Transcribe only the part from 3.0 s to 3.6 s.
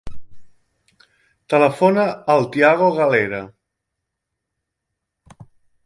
Galera.